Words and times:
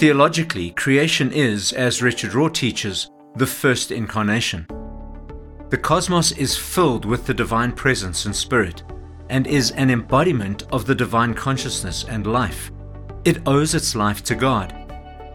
Theologically, 0.00 0.70
creation 0.70 1.30
is, 1.30 1.74
as 1.74 2.00
Richard 2.00 2.30
Rohr 2.30 2.50
teaches, 2.50 3.10
the 3.36 3.46
first 3.46 3.92
incarnation. 3.92 4.66
The 5.68 5.76
cosmos 5.76 6.32
is 6.32 6.56
filled 6.56 7.04
with 7.04 7.26
the 7.26 7.34
divine 7.34 7.72
presence 7.72 8.24
and 8.24 8.34
spirit, 8.34 8.82
and 9.28 9.46
is 9.46 9.72
an 9.72 9.90
embodiment 9.90 10.62
of 10.72 10.86
the 10.86 10.94
divine 10.94 11.34
consciousness 11.34 12.06
and 12.08 12.26
life. 12.26 12.70
It 13.26 13.42
owes 13.44 13.74
its 13.74 13.94
life 13.94 14.24
to 14.24 14.34
God, 14.34 14.72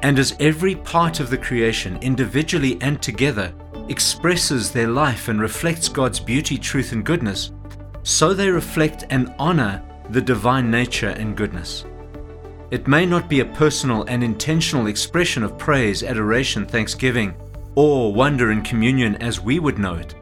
and 0.02 0.18
as 0.18 0.36
every 0.40 0.74
part 0.74 1.20
of 1.20 1.30
the 1.30 1.38
creation, 1.38 2.00
individually 2.02 2.80
and 2.82 3.00
together, 3.00 3.54
expresses 3.90 4.72
their 4.72 4.88
life 4.88 5.28
and 5.28 5.40
reflects 5.40 5.88
God's 5.88 6.20
beauty, 6.20 6.58
truth, 6.58 6.92
and 6.92 7.06
goodness, 7.06 7.52
so 8.02 8.34
they 8.34 8.50
reflect 8.50 9.06
and 9.12 9.32
honor 9.38 9.84
the 10.10 10.22
divine 10.22 10.72
nature 10.72 11.10
and 11.10 11.38
goodness. 11.38 11.86
It 12.72 12.88
may 12.88 13.06
not 13.06 13.30
be 13.30 13.42
a 13.42 13.46
personal 13.46 14.06
and 14.06 14.24
intentional 14.24 14.88
expression 14.88 15.44
of 15.44 15.56
praise, 15.56 16.02
adoration, 16.02 16.66
thanksgiving, 16.66 17.36
or 17.76 18.12
wonder 18.12 18.50
and 18.50 18.66
communion 18.66 19.18
as 19.18 19.40
we 19.40 19.60
would 19.60 19.78
know 19.78 19.94
it, 19.94 20.16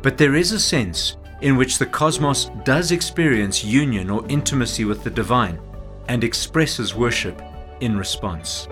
but 0.00 0.16
there 0.16 0.34
is 0.34 0.52
a 0.52 0.58
sense 0.58 1.18
in 1.42 1.58
which 1.58 1.76
the 1.76 1.84
cosmos 1.84 2.50
does 2.64 2.90
experience 2.90 3.62
union 3.62 4.08
or 4.08 4.24
intimacy 4.30 4.86
with 4.86 5.04
the 5.04 5.10
divine 5.10 5.60
and 6.08 6.24
expresses 6.24 6.94
worship 6.94 7.42
in 7.80 7.98
response. 7.98 8.66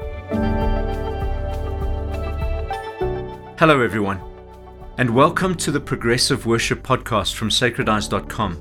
Hello, 3.59 3.83
everyone, 3.83 4.23
and 4.97 5.15
welcome 5.15 5.55
to 5.57 5.71
the 5.71 5.81
Progressive 5.81 6.47
Worship 6.47 6.83
Podcast 6.83 7.35
from 7.35 7.51
sacredise.com, 7.51 8.55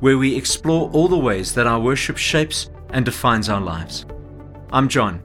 where 0.00 0.16
we 0.16 0.34
explore 0.34 0.88
all 0.92 1.06
the 1.06 1.18
ways 1.18 1.52
that 1.52 1.66
our 1.66 1.78
worship 1.78 2.16
shapes 2.16 2.70
and 2.92 3.04
defines 3.04 3.48
our 3.48 3.60
lives. 3.60 4.06
I'm 4.72 4.88
John, 4.88 5.22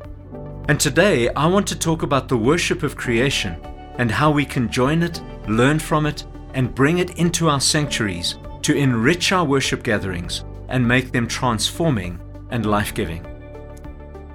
and 0.67 0.79
today 0.79 1.29
I 1.29 1.47
want 1.47 1.67
to 1.67 1.77
talk 1.77 2.03
about 2.03 2.27
the 2.27 2.37
worship 2.37 2.83
of 2.83 2.95
creation 2.95 3.55
and 3.97 4.09
how 4.11 4.31
we 4.31 4.45
can 4.45 4.71
join 4.71 5.03
it, 5.03 5.21
learn 5.47 5.79
from 5.79 6.05
it, 6.05 6.25
and 6.53 6.73
bring 6.73 6.97
it 6.97 7.17
into 7.17 7.49
our 7.49 7.61
sanctuaries 7.61 8.37
to 8.63 8.75
enrich 8.75 9.31
our 9.31 9.45
worship 9.45 9.83
gatherings 9.83 10.43
and 10.69 10.87
make 10.87 11.11
them 11.11 11.27
transforming 11.27 12.19
and 12.49 12.65
life 12.65 12.93
giving. 12.93 13.25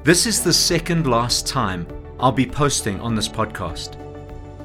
This 0.04 0.26
is 0.26 0.42
the 0.42 0.52
second 0.52 1.06
last 1.06 1.46
time 1.46 1.86
I'll 2.18 2.32
be 2.32 2.46
posting 2.46 3.00
on 3.00 3.14
this 3.14 3.28
podcast. 3.28 3.96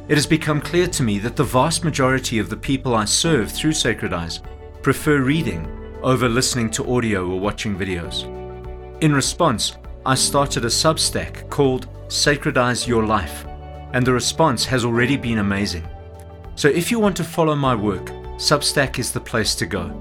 It 0.08 0.16
has 0.16 0.28
become 0.28 0.62
clear 0.62 0.88
to 0.88 1.03
me 1.03 1.18
that 1.20 1.36
the 1.36 1.44
vast 1.44 1.84
majority 1.84 2.38
of 2.38 2.50
the 2.50 2.58
people 2.58 2.94
I 2.94 3.06
serve 3.06 3.52
through 3.52 3.72
Sacredise 3.72 4.42
prefer 4.84 5.22
reading 5.22 5.68
over 6.03 6.30
listening 6.30 6.70
to 6.72 6.94
audio 6.94 7.28
or 7.28 7.40
watching 7.40 7.75
videos. 7.75 8.45
In 9.02 9.14
response, 9.14 9.76
I 10.06 10.16
started 10.16 10.64
a 10.64 10.70
Substack 10.70 11.50
called 11.50 11.90
Sacredise 12.08 12.88
Your 12.88 13.06
Life, 13.06 13.46
and 13.92 14.08
the 14.08 14.14
response 14.14 14.64
has 14.66 14.86
already 14.86 15.18
been 15.18 15.40
amazing. 15.40 15.86
So 16.56 16.70
if 16.70 16.90
you 16.90 17.00
want 17.00 17.18
to 17.18 17.26
follow 17.26 17.56
my 17.56 17.76
work, 17.76 18.06
Substack 18.38 18.98
is 18.98 19.12
the 19.12 19.20
place 19.20 19.54
to 19.56 19.66
go. 19.66 19.92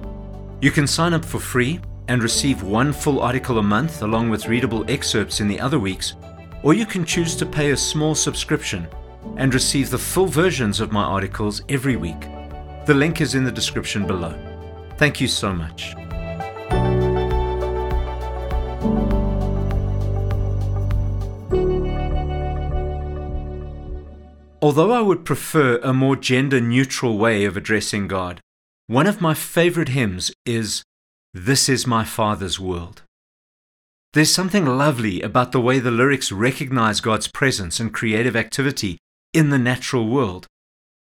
You 0.60 0.70
can 0.70 0.86
sign 0.86 1.12
up 1.12 1.24
for 1.24 1.40
free 1.40 1.80
and 2.06 2.22
receive 2.22 2.62
one 2.62 2.92
full 2.92 3.20
article 3.20 3.58
a 3.58 3.62
month 3.64 4.02
along 4.02 4.30
with 4.30 4.46
readable 4.46 4.88
excerpts 4.88 5.40
in 5.40 5.48
the 5.48 5.58
other 5.58 5.80
weeks, 5.80 6.14
or 6.62 6.72
you 6.72 6.86
can 6.86 7.04
choose 7.04 7.34
to 7.36 7.46
pay 7.46 7.72
a 7.72 7.76
small 7.76 8.14
subscription 8.14 8.86
and 9.36 9.52
receive 9.52 9.90
the 9.90 9.98
full 9.98 10.26
versions 10.26 10.78
of 10.78 10.92
my 10.92 11.02
articles 11.02 11.62
every 11.68 11.96
week. 11.96 12.28
The 12.86 12.94
link 12.94 13.20
is 13.20 13.34
in 13.34 13.42
the 13.42 13.50
description 13.50 14.06
below. 14.06 14.38
Thank 14.98 15.20
you 15.20 15.26
so 15.26 15.52
much. 15.52 15.96
Although 24.64 24.92
I 24.92 25.02
would 25.02 25.26
prefer 25.26 25.76
a 25.82 25.92
more 25.92 26.16
gender 26.16 26.58
neutral 26.58 27.18
way 27.18 27.44
of 27.44 27.54
addressing 27.54 28.08
God, 28.08 28.40
one 28.86 29.06
of 29.06 29.20
my 29.20 29.34
favorite 29.34 29.90
hymns 29.90 30.32
is 30.46 30.82
This 31.34 31.68
is 31.68 31.86
My 31.86 32.02
Father's 32.02 32.58
World. 32.58 33.02
There's 34.14 34.32
something 34.32 34.64
lovely 34.64 35.20
about 35.20 35.52
the 35.52 35.60
way 35.60 35.80
the 35.80 35.90
lyrics 35.90 36.32
recognize 36.32 37.02
God's 37.02 37.28
presence 37.28 37.78
and 37.78 37.92
creative 37.92 38.34
activity 38.34 38.96
in 39.34 39.50
the 39.50 39.58
natural 39.58 40.08
world. 40.08 40.46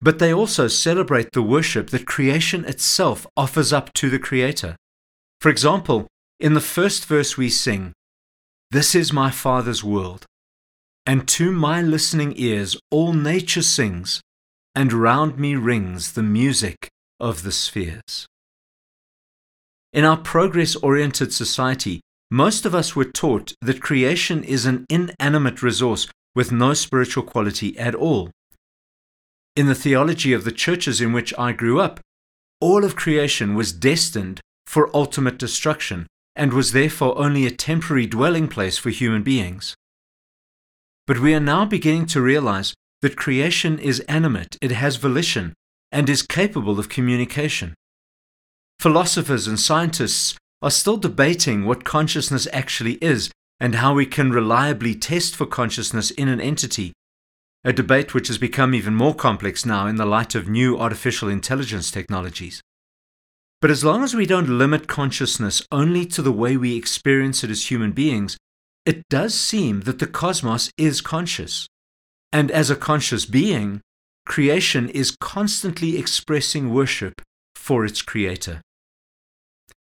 But 0.00 0.18
they 0.18 0.34
also 0.34 0.66
celebrate 0.66 1.30
the 1.30 1.40
worship 1.40 1.90
that 1.90 2.04
creation 2.04 2.64
itself 2.64 3.28
offers 3.36 3.72
up 3.72 3.92
to 3.92 4.10
the 4.10 4.18
Creator. 4.18 4.74
For 5.40 5.50
example, 5.50 6.08
in 6.40 6.54
the 6.54 6.60
first 6.60 7.06
verse 7.06 7.36
we 7.36 7.50
sing, 7.50 7.92
This 8.72 8.96
is 8.96 9.12
my 9.12 9.30
Father's 9.30 9.84
world, 9.84 10.26
and 11.06 11.28
to 11.28 11.52
my 11.52 11.80
listening 11.80 12.34
ears 12.36 12.76
all 12.90 13.12
nature 13.12 13.62
sings, 13.62 14.20
and 14.74 14.92
round 14.92 15.38
me 15.38 15.54
rings 15.54 16.12
the 16.12 16.22
music 16.22 16.88
of 17.20 17.44
the 17.44 17.52
spheres. 17.52 18.26
In 19.92 20.04
our 20.04 20.16
progress 20.18 20.76
oriented 20.76 21.32
society, 21.32 22.00
most 22.30 22.66
of 22.66 22.74
us 22.74 22.96
were 22.96 23.04
taught 23.04 23.54
that 23.62 23.80
creation 23.80 24.42
is 24.42 24.66
an 24.66 24.84
inanimate 24.90 25.62
resource 25.62 26.08
with 26.34 26.52
no 26.52 26.74
spiritual 26.74 27.22
quality 27.22 27.78
at 27.78 27.94
all. 27.94 28.30
In 29.54 29.66
the 29.66 29.74
theology 29.74 30.32
of 30.32 30.44
the 30.44 30.52
churches 30.52 31.00
in 31.00 31.12
which 31.12 31.32
I 31.38 31.52
grew 31.52 31.80
up, 31.80 32.00
all 32.60 32.84
of 32.84 32.96
creation 32.96 33.54
was 33.54 33.72
destined 33.72 34.40
for 34.66 34.94
ultimate 34.94 35.38
destruction 35.38 36.06
and 36.34 36.52
was 36.52 36.72
therefore 36.72 37.16
only 37.16 37.46
a 37.46 37.50
temporary 37.50 38.06
dwelling 38.06 38.48
place 38.48 38.76
for 38.76 38.90
human 38.90 39.22
beings. 39.22 39.74
But 41.06 41.20
we 41.20 41.34
are 41.34 41.40
now 41.40 41.64
beginning 41.64 42.06
to 42.06 42.20
realize 42.20 42.74
that 43.00 43.16
creation 43.16 43.78
is 43.78 44.00
animate, 44.00 44.56
it 44.60 44.72
has 44.72 44.96
volition, 44.96 45.54
and 45.92 46.08
is 46.08 46.22
capable 46.22 46.80
of 46.80 46.88
communication. 46.88 47.74
Philosophers 48.80 49.46
and 49.46 49.58
scientists 49.58 50.36
are 50.62 50.70
still 50.70 50.96
debating 50.96 51.64
what 51.64 51.84
consciousness 51.84 52.48
actually 52.52 52.94
is 52.94 53.30
and 53.60 53.76
how 53.76 53.94
we 53.94 54.04
can 54.04 54.32
reliably 54.32 54.94
test 54.94 55.36
for 55.36 55.46
consciousness 55.46 56.10
in 56.10 56.28
an 56.28 56.40
entity, 56.40 56.92
a 57.64 57.72
debate 57.72 58.12
which 58.12 58.28
has 58.28 58.38
become 58.38 58.74
even 58.74 58.94
more 58.94 59.14
complex 59.14 59.64
now 59.64 59.86
in 59.86 59.96
the 59.96 60.06
light 60.06 60.34
of 60.34 60.48
new 60.48 60.78
artificial 60.78 61.28
intelligence 61.28 61.90
technologies. 61.90 62.60
But 63.60 63.70
as 63.70 63.84
long 63.84 64.02
as 64.02 64.14
we 64.14 64.26
don't 64.26 64.58
limit 64.58 64.88
consciousness 64.88 65.62
only 65.72 66.04
to 66.06 66.20
the 66.20 66.32
way 66.32 66.56
we 66.56 66.76
experience 66.76 67.42
it 67.42 67.50
as 67.50 67.70
human 67.70 67.92
beings, 67.92 68.36
it 68.86 69.02
does 69.10 69.34
seem 69.34 69.80
that 69.80 69.98
the 69.98 70.06
cosmos 70.06 70.70
is 70.78 71.00
conscious. 71.00 71.66
And 72.32 72.50
as 72.50 72.70
a 72.70 72.76
conscious 72.76 73.26
being, 73.26 73.80
creation 74.24 74.88
is 74.88 75.16
constantly 75.20 75.98
expressing 75.98 76.72
worship 76.72 77.20
for 77.56 77.84
its 77.84 78.00
creator. 78.00 78.60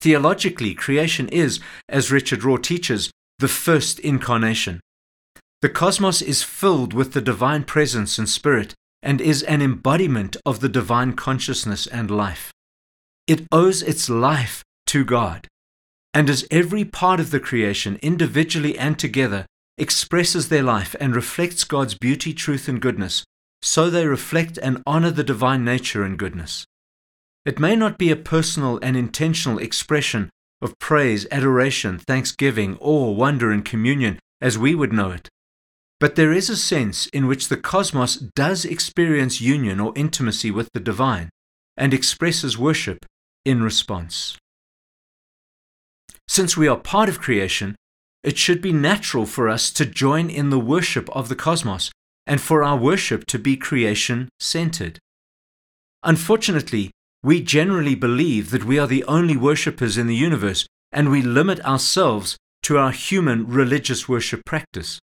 Theologically, 0.01 0.73
creation 0.73 1.27
is, 1.29 1.59
as 1.89 2.11
Richard 2.11 2.41
Rohr 2.41 2.61
teaches, 2.61 3.11
the 3.39 3.47
first 3.49 3.99
incarnation. 3.99 4.79
The 5.61 5.69
cosmos 5.69 6.21
is 6.21 6.43
filled 6.43 6.93
with 6.93 7.13
the 7.13 7.21
divine 7.21 7.63
presence 7.63 8.17
and 8.17 8.29
spirit 8.29 8.73
and 9.01 9.19
is 9.19 9.43
an 9.43 9.61
embodiment 9.61 10.37
of 10.45 10.61
the 10.61 10.69
divine 10.69 11.13
consciousness 11.13 11.85
and 11.87 12.09
life. 12.09 12.51
It 13.27 13.45
owes 13.51 13.81
its 13.81 14.09
life 14.09 14.63
to 14.87 15.03
God. 15.03 15.47
And 16.15 16.29
as 16.29 16.47
every 16.49 16.85
part 16.85 17.19
of 17.19 17.31
the 17.31 17.41
creation, 17.41 17.99
individually 18.01 18.77
and 18.79 18.97
together, 18.97 19.45
expresses 19.77 20.47
their 20.47 20.63
life 20.63 20.95
and 20.97 21.13
reflects 21.13 21.65
God's 21.65 21.93
beauty, 21.93 22.33
truth, 22.33 22.69
and 22.69 22.81
goodness, 22.81 23.25
so 23.61 23.89
they 23.89 24.07
reflect 24.07 24.57
and 24.57 24.81
honor 24.87 25.11
the 25.11 25.25
divine 25.25 25.65
nature 25.65 26.03
and 26.03 26.17
goodness. 26.17 26.65
It 27.45 27.59
may 27.59 27.75
not 27.75 27.97
be 27.97 28.11
a 28.11 28.15
personal 28.15 28.79
and 28.81 28.95
intentional 28.95 29.59
expression 29.59 30.29
of 30.61 30.79
praise, 30.79 31.27
adoration, 31.31 31.99
thanksgiving, 31.99 32.77
awe, 32.79 33.11
wonder, 33.11 33.51
and 33.51 33.65
communion 33.65 34.17
as 34.39 34.57
we 34.57 34.73
would 34.73 34.93
know 34.93 35.11
it. 35.11 35.27
But 35.99 36.15
there 36.15 36.31
is 36.31 36.49
a 36.49 36.55
sense 36.55 37.07
in 37.07 37.27
which 37.27 37.49
the 37.49 37.57
cosmos 37.57 38.15
does 38.15 38.63
experience 38.63 39.41
union 39.41 39.81
or 39.81 39.91
intimacy 39.97 40.49
with 40.49 40.69
the 40.73 40.79
divine 40.79 41.29
and 41.75 41.93
expresses 41.93 42.57
worship 42.57 43.05
in 43.43 43.61
response. 43.61 44.37
Since 46.27 46.57
we 46.57 46.67
are 46.67 46.77
part 46.77 47.09
of 47.09 47.19
creation, 47.19 47.75
it 48.23 48.37
should 48.37 48.61
be 48.61 48.73
natural 48.73 49.25
for 49.25 49.47
us 49.47 49.71
to 49.71 49.85
join 49.85 50.29
in 50.29 50.49
the 50.49 50.59
worship 50.59 51.09
of 51.15 51.29
the 51.29 51.35
cosmos 51.35 51.91
and 52.25 52.41
for 52.41 52.63
our 52.63 52.77
worship 52.77 53.25
to 53.27 53.39
be 53.39 53.55
creation 53.55 54.29
centered. 54.39 54.99
Unfortunately, 56.03 56.91
we 57.23 57.41
generally 57.41 57.95
believe 57.95 58.51
that 58.51 58.65
we 58.65 58.79
are 58.79 58.87
the 58.87 59.03
only 59.05 59.37
worshippers 59.37 59.97
in 59.97 60.07
the 60.07 60.15
universe, 60.15 60.67
and 60.91 61.09
we 61.09 61.21
limit 61.21 61.59
ourselves 61.65 62.37
to 62.63 62.77
our 62.77 62.91
human 62.91 63.47
religious 63.47 64.07
worship 64.09 64.43
practice. 64.45 64.99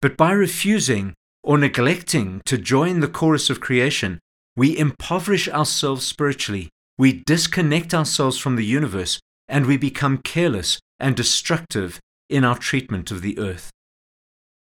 But 0.00 0.16
by 0.16 0.32
refusing 0.32 1.14
or 1.42 1.58
neglecting 1.58 2.42
to 2.46 2.58
join 2.58 3.00
the 3.00 3.08
chorus 3.08 3.50
of 3.50 3.60
creation, 3.60 4.18
we 4.56 4.76
impoverish 4.76 5.48
ourselves 5.48 6.04
spiritually, 6.06 6.70
we 6.98 7.24
disconnect 7.24 7.94
ourselves 7.94 8.38
from 8.38 8.56
the 8.56 8.64
universe, 8.64 9.20
and 9.48 9.66
we 9.66 9.76
become 9.76 10.18
careless 10.18 10.78
and 10.98 11.16
destructive 11.16 12.00
in 12.28 12.44
our 12.44 12.58
treatment 12.58 13.10
of 13.10 13.22
the 13.22 13.38
earth. 13.38 13.70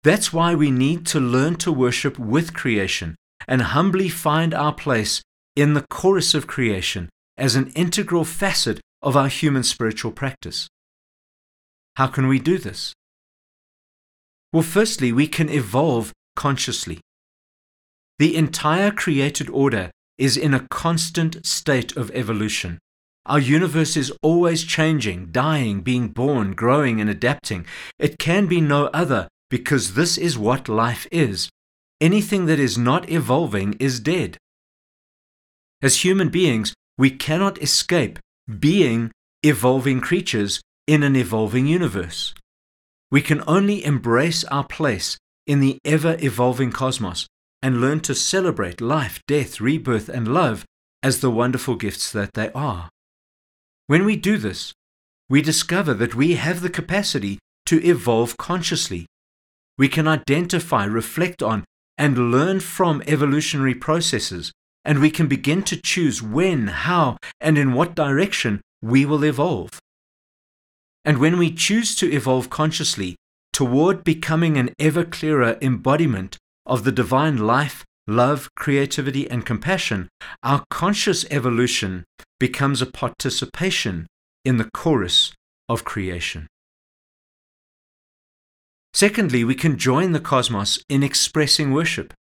That's 0.04 0.34
why 0.34 0.56
we 0.56 0.72
need 0.72 1.06
to 1.08 1.20
learn 1.20 1.56
to 1.58 1.72
worship 1.72 2.18
with 2.18 2.54
creation 2.54 3.16
and 3.48 3.62
humbly 3.62 4.10
find 4.10 4.54
our 4.54 4.74
place 4.74 5.22
in 5.56 5.74
the 5.74 5.86
chorus 5.90 6.34
of 6.34 6.48
creation 6.48 7.10
as 7.38 7.56
an 7.56 7.72
integral 7.76 8.24
facet 8.24 8.80
of 9.02 9.16
our 9.18 9.28
human 9.28 9.64
spiritual 9.64 10.12
practice. 10.12 10.68
How 11.96 12.08
can 12.08 12.28
we 12.28 12.40
do 12.40 12.58
this? 12.58 12.94
Well, 14.54 14.64
firstly, 14.64 15.12
we 15.12 15.28
can 15.28 15.50
evolve 15.50 16.12
consciously. 16.36 17.00
The 18.20 18.36
entire 18.36 18.92
created 18.92 19.50
order 19.50 19.92
is 20.18 20.38
in 20.38 20.54
a 20.54 20.68
constant 20.70 21.46
state 21.46 21.96
of 21.98 22.12
evolution. 22.12 22.80
Our 23.26 23.40
universe 23.40 23.96
is 23.96 24.12
always 24.22 24.64
changing, 24.64 25.28
dying, 25.32 25.82
being 25.82 26.10
born, 26.10 26.54
growing, 26.54 27.00
and 27.00 27.10
adapting. 27.10 27.66
It 28.00 28.18
can 28.18 28.48
be 28.48 28.62
no 28.62 28.88
other 28.88 29.28
because 29.50 29.94
this 29.94 30.18
is 30.18 30.38
what 30.38 30.68
life 30.68 31.08
is. 31.12 31.50
Anything 32.00 32.48
that 32.48 32.60
is 32.60 32.78
not 32.78 33.10
evolving 33.10 33.74
is 33.80 34.00
dead. 34.00 34.38
As 35.84 36.04
human 36.04 36.30
beings, 36.30 36.74
we 36.98 37.12
cannot 37.12 37.62
escape 37.62 38.18
being 38.60 39.12
evolving 39.44 40.02
creatures 40.02 40.62
in 40.88 41.04
an 41.04 41.16
evolving 41.16 41.68
universe. 41.68 42.34
We 43.12 43.22
can 43.22 43.44
only 43.48 43.84
embrace 43.86 44.44
our 44.46 44.64
place 44.64 45.18
in 45.46 45.60
the 45.60 45.78
ever 45.86 46.18
evolving 46.20 46.72
cosmos 46.72 47.28
and 47.62 47.82
learn 47.82 48.00
to 48.02 48.16
celebrate 48.16 48.82
life, 48.82 49.20
death, 49.28 49.62
rebirth, 49.62 50.10
and 50.10 50.34
love 50.34 50.66
as 51.04 51.20
the 51.20 51.30
wonderful 51.32 51.76
gifts 51.76 52.12
that 52.12 52.34
they 52.34 52.52
are. 52.54 52.90
When 53.88 54.06
we 54.06 54.16
do 54.16 54.38
this, 54.38 54.74
we 55.30 55.42
discover 55.42 55.94
that 55.94 56.16
we 56.16 56.36
have 56.36 56.62
the 56.62 56.70
capacity 56.70 57.40
to 57.66 57.84
evolve 57.84 58.38
consciously. 58.38 59.06
We 59.78 59.88
can 59.88 60.08
identify, 60.08 60.86
reflect 60.86 61.42
on, 61.42 61.64
and 61.98 62.32
learn 62.32 62.60
from 62.60 63.04
evolutionary 63.08 63.76
processes, 63.76 64.52
and 64.84 65.00
we 65.00 65.12
can 65.12 65.28
begin 65.28 65.64
to 65.64 65.80
choose 65.82 66.22
when, 66.22 66.68
how, 66.68 67.18
and 67.40 67.58
in 67.58 67.74
what 67.74 67.96
direction 67.96 68.62
we 68.82 69.06
will 69.06 69.24
evolve. 69.24 69.80
And 71.06 71.18
when 71.18 71.38
we 71.38 71.52
choose 71.54 71.96
to 71.96 72.12
evolve 72.12 72.50
consciously 72.50 73.16
toward 73.54 74.04
becoming 74.04 74.58
an 74.58 74.74
ever 74.80 75.04
clearer 75.04 75.58
embodiment 75.62 76.38
of 76.66 76.84
the 76.84 76.92
divine 76.92 77.38
life, 77.38 77.84
love, 78.08 78.50
creativity, 78.56 79.30
and 79.30 79.46
compassion, 79.46 80.10
our 80.44 80.64
conscious 80.70 81.26
evolution 81.32 82.04
becomes 82.42 82.82
a 82.82 82.88
participation 82.88 84.08
in 84.44 84.58
the 84.58 84.68
chorus 84.74 85.32
of 85.70 85.84
creation. 85.84 86.48
Secondly, 88.96 89.44
we 89.44 89.54
can 89.54 89.78
join 89.78 90.12
the 90.12 90.20
cosmos 90.20 90.84
in 90.90 91.04
expressing 91.04 91.72
worship. 91.72 92.16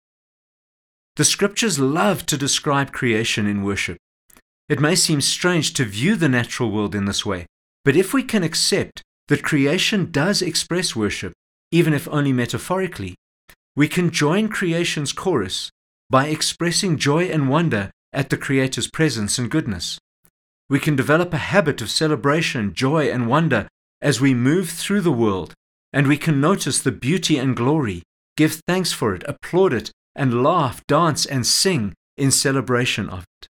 The 1.14 1.24
scriptures 1.24 1.78
love 1.78 2.26
to 2.26 2.36
describe 2.36 2.90
creation 2.90 3.46
in 3.46 3.62
worship. 3.62 3.96
It 4.68 4.80
may 4.80 4.96
seem 4.96 5.20
strange 5.20 5.72
to 5.74 5.84
view 5.84 6.16
the 6.16 6.28
natural 6.28 6.72
world 6.72 6.96
in 6.96 7.04
this 7.04 7.24
way, 7.24 7.46
but 7.84 7.94
if 7.94 8.12
we 8.12 8.24
can 8.24 8.42
accept 8.42 9.02
that 9.28 9.44
creation 9.44 10.10
does 10.10 10.42
express 10.42 10.96
worship, 10.96 11.32
even 11.70 11.94
if 11.94 12.08
only 12.08 12.32
metaphorically, 12.32 13.14
we 13.76 13.86
can 13.86 14.10
join 14.10 14.48
creation's 14.48 15.12
chorus 15.12 15.70
by 16.10 16.26
expressing 16.26 16.98
joy 16.98 17.26
and 17.26 17.48
wonder 17.48 17.92
at 18.12 18.30
the 18.30 18.36
Creator's 18.36 18.90
presence 18.90 19.38
and 19.38 19.48
goodness. 19.48 20.00
We 20.70 20.78
can 20.78 20.96
develop 20.96 21.32
a 21.32 21.38
habit 21.38 21.80
of 21.80 21.90
celebration, 21.90 22.74
joy, 22.74 23.10
and 23.10 23.28
wonder 23.28 23.68
as 24.02 24.20
we 24.20 24.34
move 24.34 24.68
through 24.70 25.00
the 25.00 25.12
world, 25.12 25.54
and 25.92 26.06
we 26.06 26.16
can 26.16 26.40
notice 26.40 26.80
the 26.80 26.92
beauty 26.92 27.38
and 27.38 27.56
glory, 27.56 28.02
give 28.36 28.60
thanks 28.66 28.92
for 28.92 29.14
it, 29.14 29.24
applaud 29.26 29.72
it, 29.72 29.90
and 30.14 30.42
laugh, 30.42 30.86
dance, 30.86 31.24
and 31.24 31.46
sing 31.46 31.94
in 32.16 32.30
celebration 32.30 33.08
of 33.08 33.24
it. 33.40 33.48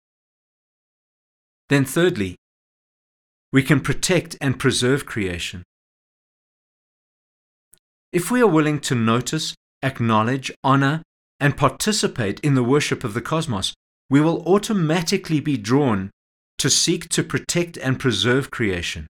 Then, 1.69 1.85
thirdly, 1.85 2.35
we 3.51 3.61
can 3.61 3.79
protect 3.79 4.35
and 4.41 4.59
preserve 4.59 5.05
creation. 5.05 5.63
If 8.11 8.31
we 8.31 8.41
are 8.41 8.47
willing 8.47 8.79
to 8.81 8.95
notice, 8.95 9.53
acknowledge, 9.81 10.51
honor, 10.63 11.03
and 11.39 11.57
participate 11.57 12.39
in 12.39 12.55
the 12.55 12.63
worship 12.63 13.03
of 13.03 13.13
the 13.13 13.21
cosmos, 13.21 13.73
we 14.09 14.21
will 14.21 14.43
automatically 14.47 15.39
be 15.39 15.57
drawn 15.57 16.09
to 16.63 16.69
seek 16.69 17.09
to 17.09 17.21
protect 17.21 17.75
and 17.75 17.99
preserve 17.99 18.49
creation. 18.49 19.05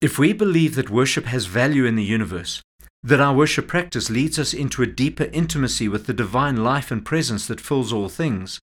If 0.00 0.20
we 0.20 0.32
believe 0.32 0.76
that 0.76 0.88
worship 0.88 1.24
has 1.24 1.46
value 1.46 1.84
in 1.84 1.96
the 1.96 2.04
universe, 2.04 2.62
that 3.02 3.18
our 3.18 3.34
worship 3.34 3.66
practice 3.66 4.08
leads 4.08 4.38
us 4.38 4.54
into 4.54 4.84
a 4.84 4.86
deeper 4.86 5.24
intimacy 5.32 5.88
with 5.88 6.06
the 6.06 6.12
divine 6.12 6.62
life 6.62 6.92
and 6.92 7.04
presence 7.04 7.48
that 7.48 7.60
fills 7.60 7.92
all 7.92 8.08
things, 8.08 8.60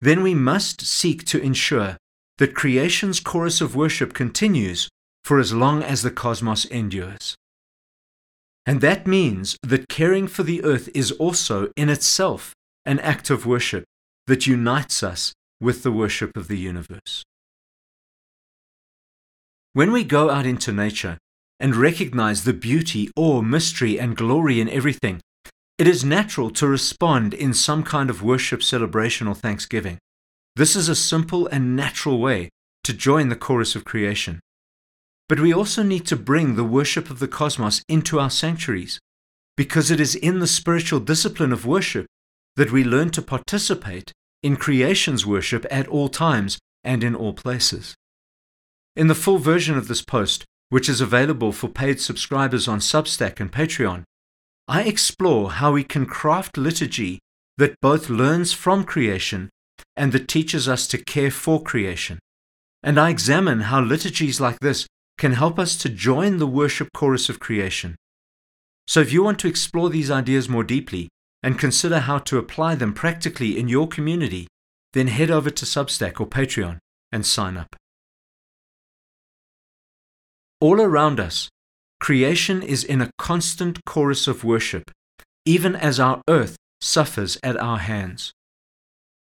then 0.00 0.24
we 0.24 0.34
must 0.34 0.80
seek 0.80 1.24
to 1.26 1.40
ensure 1.40 1.96
that 2.38 2.56
creation's 2.56 3.20
chorus 3.20 3.60
of 3.60 3.76
worship 3.76 4.12
continues 4.12 4.88
for 5.22 5.38
as 5.38 5.54
long 5.54 5.80
as 5.80 6.02
the 6.02 6.10
cosmos 6.10 6.64
endures. 6.64 7.36
And 8.66 8.80
that 8.80 9.06
means 9.06 9.56
that 9.62 9.88
caring 9.88 10.26
for 10.26 10.42
the 10.42 10.64
earth 10.64 10.88
is 10.96 11.12
also 11.12 11.70
in 11.76 11.88
itself 11.88 12.54
an 12.84 12.98
act 12.98 13.30
of 13.30 13.46
worship 13.46 13.84
that 14.26 14.48
unites 14.48 15.04
us 15.04 15.32
with 15.60 15.84
the 15.84 15.92
worship 15.92 16.36
of 16.36 16.48
the 16.48 16.58
universe. 16.58 17.22
When 19.78 19.92
we 19.92 20.02
go 20.02 20.28
out 20.28 20.44
into 20.44 20.72
nature 20.72 21.18
and 21.60 21.76
recognize 21.76 22.42
the 22.42 22.52
beauty, 22.52 23.12
awe, 23.14 23.42
mystery, 23.42 23.96
and 23.96 24.16
glory 24.16 24.60
in 24.60 24.68
everything, 24.68 25.20
it 25.78 25.86
is 25.86 26.04
natural 26.04 26.50
to 26.50 26.66
respond 26.66 27.32
in 27.32 27.54
some 27.54 27.84
kind 27.84 28.10
of 28.10 28.20
worship, 28.20 28.60
celebration, 28.60 29.28
or 29.28 29.36
thanksgiving. 29.36 30.00
This 30.56 30.74
is 30.74 30.88
a 30.88 30.96
simple 30.96 31.46
and 31.46 31.76
natural 31.76 32.18
way 32.18 32.48
to 32.82 32.92
join 32.92 33.28
the 33.28 33.36
chorus 33.36 33.76
of 33.76 33.84
creation. 33.84 34.40
But 35.28 35.38
we 35.38 35.54
also 35.54 35.84
need 35.84 36.06
to 36.06 36.16
bring 36.16 36.56
the 36.56 36.64
worship 36.64 37.08
of 37.08 37.20
the 37.20 37.28
cosmos 37.28 37.80
into 37.88 38.18
our 38.18 38.30
sanctuaries, 38.30 38.98
because 39.56 39.92
it 39.92 40.00
is 40.00 40.16
in 40.16 40.40
the 40.40 40.48
spiritual 40.48 40.98
discipline 40.98 41.52
of 41.52 41.66
worship 41.66 42.06
that 42.56 42.72
we 42.72 42.82
learn 42.82 43.10
to 43.10 43.22
participate 43.22 44.10
in 44.42 44.56
creation's 44.56 45.24
worship 45.24 45.64
at 45.70 45.86
all 45.86 46.08
times 46.08 46.58
and 46.82 47.04
in 47.04 47.14
all 47.14 47.32
places. 47.32 47.94
In 48.98 49.06
the 49.06 49.14
full 49.14 49.38
version 49.38 49.78
of 49.78 49.86
this 49.86 50.02
post, 50.02 50.44
which 50.70 50.88
is 50.88 51.00
available 51.00 51.52
for 51.52 51.68
paid 51.68 52.00
subscribers 52.00 52.66
on 52.66 52.80
Substack 52.80 53.38
and 53.38 53.52
Patreon, 53.52 54.02
I 54.66 54.82
explore 54.82 55.52
how 55.52 55.70
we 55.70 55.84
can 55.84 56.04
craft 56.04 56.56
liturgy 56.56 57.20
that 57.58 57.80
both 57.80 58.10
learns 58.10 58.52
from 58.52 58.82
creation 58.82 59.50
and 59.96 60.10
that 60.10 60.26
teaches 60.26 60.68
us 60.68 60.88
to 60.88 60.98
care 60.98 61.30
for 61.30 61.62
creation. 61.62 62.18
And 62.82 62.98
I 62.98 63.10
examine 63.10 63.60
how 63.70 63.80
liturgies 63.80 64.40
like 64.40 64.58
this 64.58 64.88
can 65.16 65.34
help 65.34 65.60
us 65.60 65.76
to 65.76 65.88
join 65.88 66.38
the 66.38 66.48
worship 66.48 66.88
chorus 66.92 67.28
of 67.28 67.38
creation. 67.38 67.94
So 68.88 68.98
if 68.98 69.12
you 69.12 69.22
want 69.22 69.38
to 69.38 69.48
explore 69.48 69.90
these 69.90 70.10
ideas 70.10 70.48
more 70.48 70.64
deeply 70.64 71.08
and 71.40 71.56
consider 71.56 72.00
how 72.00 72.18
to 72.18 72.38
apply 72.38 72.74
them 72.74 72.94
practically 72.94 73.60
in 73.60 73.68
your 73.68 73.86
community, 73.86 74.48
then 74.92 75.06
head 75.06 75.30
over 75.30 75.50
to 75.50 75.64
Substack 75.64 76.20
or 76.20 76.26
Patreon 76.26 76.78
and 77.12 77.24
sign 77.24 77.56
up. 77.56 77.76
All 80.60 80.80
around 80.80 81.20
us, 81.20 81.48
creation 82.00 82.62
is 82.62 82.82
in 82.82 83.00
a 83.00 83.10
constant 83.16 83.84
chorus 83.84 84.26
of 84.26 84.42
worship, 84.42 84.90
even 85.44 85.76
as 85.76 86.00
our 86.00 86.20
earth 86.28 86.56
suffers 86.80 87.38
at 87.44 87.56
our 87.56 87.78
hands. 87.78 88.32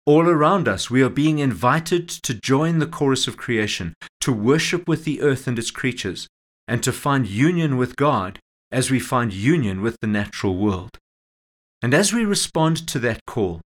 All 0.08 0.28
around 0.28 0.68
us, 0.68 0.90
we 0.90 1.04
are 1.04 1.10
being 1.10 1.38
invited 1.38 2.10
to 2.10 2.34
join 2.34 2.80
the 2.80 2.88
chorus 2.88 3.28
of 3.28 3.38
creation, 3.38 3.94
to 4.22 4.34
worship 4.34 4.88
with 4.88 5.04
the 5.04 5.22
earth 5.22 5.48
and 5.48 5.60
its 5.60 5.70
creatures, 5.70 6.28
and 6.68 6.82
to 6.82 6.92
find 6.92 7.28
union 7.28 7.78
with 7.78 7.96
God 7.96 8.40
as 8.72 8.90
we 8.90 9.00
find 9.00 9.32
union 9.32 9.84
with 9.84 9.98
the 10.02 10.08
natural 10.08 10.58
world. 10.58 10.98
And 11.84 11.94
as 11.94 12.14
we 12.14 12.26
respond 12.26 12.88
to 12.88 13.00
that 13.00 13.22
call, 13.28 13.62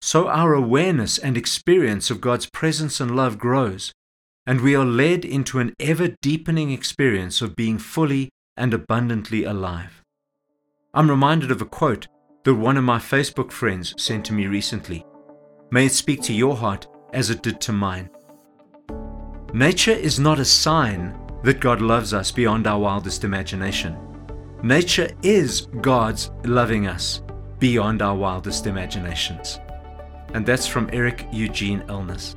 so 0.00 0.28
our 0.28 0.54
awareness 0.54 1.18
and 1.18 1.36
experience 1.36 2.08
of 2.08 2.20
God's 2.20 2.48
presence 2.50 3.00
and 3.00 3.16
love 3.16 3.36
grows, 3.36 3.92
and 4.46 4.60
we 4.60 4.76
are 4.76 4.84
led 4.84 5.24
into 5.24 5.58
an 5.58 5.74
ever 5.80 6.08
deepening 6.22 6.70
experience 6.70 7.42
of 7.42 7.56
being 7.56 7.78
fully 7.78 8.30
and 8.56 8.72
abundantly 8.72 9.44
alive. 9.44 10.02
I'm 10.94 11.10
reminded 11.10 11.50
of 11.50 11.60
a 11.60 11.66
quote 11.66 12.08
that 12.44 12.54
one 12.54 12.76
of 12.76 12.84
my 12.84 12.98
Facebook 12.98 13.50
friends 13.50 13.94
sent 13.98 14.24
to 14.26 14.32
me 14.32 14.46
recently. 14.46 15.04
May 15.70 15.86
it 15.86 15.92
speak 15.92 16.22
to 16.22 16.32
your 16.32 16.56
heart 16.56 16.86
as 17.12 17.28
it 17.28 17.42
did 17.42 17.60
to 17.62 17.72
mine. 17.72 18.08
Nature 19.52 19.92
is 19.92 20.20
not 20.20 20.38
a 20.38 20.44
sign 20.44 21.18
that 21.42 21.60
God 21.60 21.80
loves 21.80 22.14
us 22.14 22.30
beyond 22.30 22.66
our 22.66 22.78
wildest 22.78 23.24
imagination. 23.24 23.96
Nature 24.62 25.08
is 25.22 25.62
God's 25.80 26.30
loving 26.44 26.86
us 26.86 27.22
beyond 27.58 28.00
our 28.00 28.14
wildest 28.14 28.66
imaginations. 28.66 29.58
And 30.34 30.46
that's 30.46 30.66
from 30.66 30.90
Eric 30.92 31.26
Eugene 31.32 31.82
Elnes. 31.88 32.36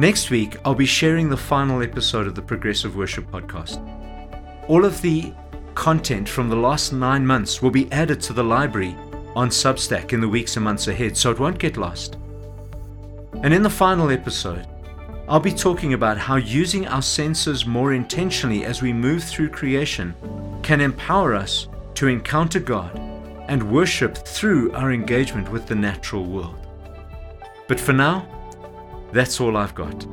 Next 0.00 0.30
week, 0.30 0.56
I'll 0.64 0.74
be 0.74 0.86
sharing 0.86 1.28
the 1.28 1.36
final 1.36 1.82
episode 1.82 2.26
of 2.26 2.34
the 2.34 2.40
Progressive 2.40 2.96
Worship 2.96 3.30
Podcast. 3.30 3.76
All 4.66 4.86
of 4.86 5.02
the 5.02 5.34
content 5.74 6.26
from 6.26 6.48
the 6.48 6.56
last 6.56 6.94
nine 6.94 7.26
months 7.26 7.60
will 7.60 7.70
be 7.70 7.92
added 7.92 8.18
to 8.22 8.32
the 8.32 8.42
library 8.42 8.96
on 9.36 9.50
Substack 9.50 10.14
in 10.14 10.22
the 10.22 10.28
weeks 10.28 10.56
and 10.56 10.64
months 10.64 10.88
ahead, 10.88 11.18
so 11.18 11.30
it 11.30 11.38
won't 11.38 11.58
get 11.58 11.76
lost. 11.76 12.16
And 13.42 13.52
in 13.52 13.62
the 13.62 13.68
final 13.68 14.08
episode, 14.08 14.66
I'll 15.28 15.38
be 15.38 15.52
talking 15.52 15.92
about 15.92 16.16
how 16.16 16.36
using 16.36 16.88
our 16.88 17.02
senses 17.02 17.66
more 17.66 17.92
intentionally 17.92 18.64
as 18.64 18.80
we 18.80 18.94
move 18.94 19.22
through 19.22 19.50
creation 19.50 20.14
can 20.62 20.80
empower 20.80 21.34
us 21.34 21.68
to 21.96 22.06
encounter 22.06 22.58
God 22.58 22.98
and 23.48 23.70
worship 23.70 24.16
through 24.16 24.72
our 24.72 24.92
engagement 24.92 25.52
with 25.52 25.66
the 25.66 25.74
natural 25.74 26.24
world. 26.24 26.56
But 27.68 27.78
for 27.78 27.92
now, 27.92 28.39
that's 29.12 29.40
all 29.40 29.56
I've 29.56 29.74
got. 29.74 30.06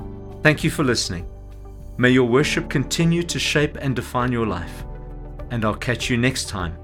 Thank 0.44 0.64
you 0.64 0.70
for 0.70 0.84
listening. 0.84 1.28
May 1.98 2.12
your 2.12 2.28
worship 2.28 2.70
continue 2.70 3.24
to 3.24 3.40
shape 3.40 3.78
and 3.82 3.96
define 3.96 4.32
your 4.32 4.46
life. 4.46 4.84
And 5.52 5.64
I'll 5.66 5.76
catch 5.76 6.10
you 6.10 6.18
next 6.18 6.50
time, 6.50 6.78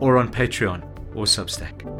or 0.00 0.16
on 0.18 0.30
Patreon 0.30 0.82
or 1.14 1.24
Substack. 1.24 1.93